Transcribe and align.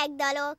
fiatalok! 0.00 0.58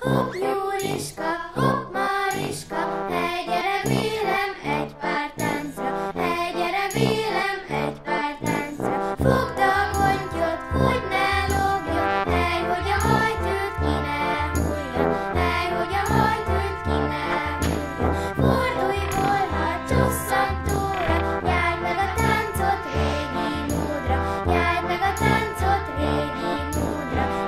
Hopp, 0.00 0.34
Jóriska, 0.34 1.22
hopp, 1.54 1.92
Mariska, 1.92 3.06
hey, 3.08 3.44
gyere 3.44 3.82
vélem 3.82 4.52
egy 4.64 4.94
pár 4.94 5.32
táncra, 5.36 6.12
hey, 6.14 6.52
gyere 6.52 6.88
vélem 6.92 7.58
egy 7.68 8.00
pár 8.00 8.38
táncra. 8.42 9.16
Fogd 9.16 9.61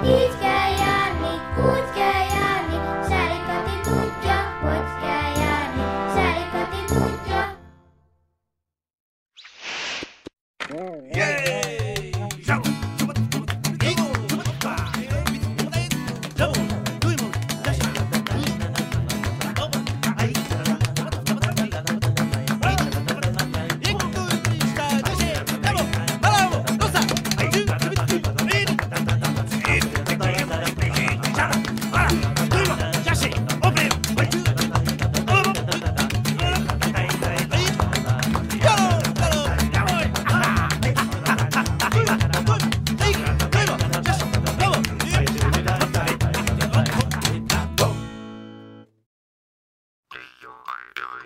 Így 0.06 0.38
kell 0.40 0.70
járni, 0.82 1.34
úgy 1.56 1.88
kell 1.94 2.24
járni, 2.34 2.76
Sári 3.08 3.38
Kati 3.46 3.76
tudja, 3.82 4.38
hogy 4.62 4.86
kell 5.02 5.32
járni, 5.42 5.84
Sári 6.14 6.44
Kati 6.52 6.80
tudja. 6.86 7.42